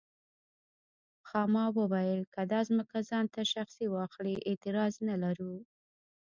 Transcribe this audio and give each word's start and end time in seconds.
خاما 1.27 1.65
وویل 1.77 2.21
که 2.33 2.41
دا 2.51 2.59
ځمکه 2.69 2.97
ځان 3.09 3.25
ته 3.33 3.41
شخصي 3.53 3.85
واخلي 3.89 4.35
اعتراض 4.49 4.93
نه 5.07 5.15
لرو. 5.23 5.53